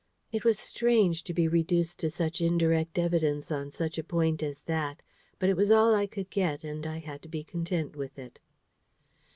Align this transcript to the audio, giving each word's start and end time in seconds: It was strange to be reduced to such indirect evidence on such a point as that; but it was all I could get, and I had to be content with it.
It 0.31 0.43
was 0.43 0.57
strange 0.57 1.23
to 1.25 1.31
be 1.31 1.47
reduced 1.47 1.99
to 1.99 2.09
such 2.09 2.41
indirect 2.41 2.97
evidence 2.97 3.51
on 3.51 3.69
such 3.69 3.99
a 3.99 4.03
point 4.03 4.41
as 4.41 4.61
that; 4.61 5.03
but 5.37 5.47
it 5.47 5.55
was 5.55 5.69
all 5.69 5.93
I 5.93 6.07
could 6.07 6.31
get, 6.31 6.63
and 6.63 6.87
I 6.87 6.97
had 6.97 7.21
to 7.21 7.29
be 7.29 7.43
content 7.43 7.95
with 7.95 8.17
it. 8.17 8.39